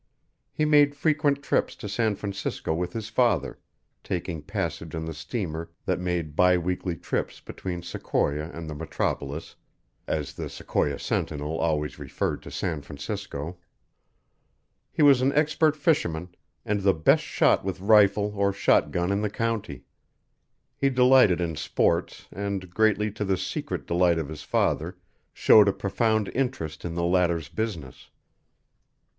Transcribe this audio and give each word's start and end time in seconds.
He 0.51 0.65
made 0.65 0.95
frequent 0.95 1.43
trips 1.43 1.75
to 1.75 1.87
San 1.87 2.15
Francisco 2.15 2.73
with 2.73 2.91
his 2.93 3.07
father, 3.07 3.59
taking 4.03 4.41
passage 4.41 4.95
on 4.95 5.05
the 5.05 5.13
steamer 5.13 5.69
that 5.85 5.99
made 5.99 6.35
bi 6.35 6.57
weekly 6.57 6.95
trips 6.95 7.39
between 7.39 7.83
Sequoia 7.83 8.49
and 8.51 8.67
the 8.67 8.73
metropolis 8.73 9.55
as 10.07 10.33
The 10.33 10.49
Sequoia 10.49 10.97
Sentinel 10.97 11.59
always 11.59 11.99
referred 11.99 12.41
to 12.41 12.49
San 12.49 12.81
Francisco. 12.81 13.59
He 14.91 15.03
was 15.03 15.21
an 15.21 15.33
expert 15.33 15.75
fisherman, 15.77 16.33
and 16.65 16.81
the 16.81 16.95
best 16.95 17.21
shot 17.21 17.63
with 17.63 17.79
rifle 17.79 18.33
or 18.35 18.51
shot 18.51 18.89
gun 18.89 19.11
in 19.11 19.21
the 19.21 19.29
county; 19.29 19.83
he 20.75 20.89
delighted 20.89 21.39
in 21.39 21.55
sports 21.55 22.25
and, 22.31 22.71
greatly 22.71 23.11
to 23.11 23.23
the 23.23 23.37
secret 23.37 23.85
delight 23.85 24.17
of 24.17 24.29
his 24.29 24.41
father 24.41 24.97
showed 25.31 25.67
a 25.67 25.71
profound 25.73 26.27
interest 26.33 26.83
in 26.85 26.95
the 26.95 27.05
latter's 27.05 27.49
business. 27.49 28.09